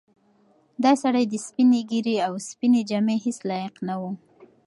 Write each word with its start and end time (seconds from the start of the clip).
دا 0.83 0.91
سړی 1.03 1.23
د 1.27 1.33
سپینې 1.45 1.81
ږیرې 1.89 2.15
او 2.27 2.33
سپینې 2.49 2.81
جامې 2.89 3.17
هیڅ 3.25 3.39
لایق 3.49 3.75
نه 3.87 3.95
و. 4.01 4.03